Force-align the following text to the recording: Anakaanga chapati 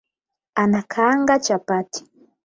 Anakaanga 0.55 1.39
chapati 1.39 2.05